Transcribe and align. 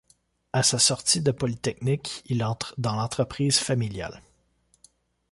À 0.51 0.63
sa 0.63 0.79
sortie 0.79 1.21
de 1.21 1.29
Polytechnique, 1.29 2.23
il 2.25 2.43
entre 2.43 2.73
dans 2.79 2.95
l'entreprise 2.95 3.59
familiale. 3.59 4.23